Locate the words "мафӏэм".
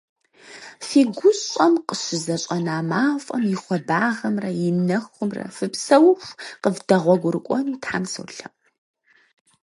2.89-3.43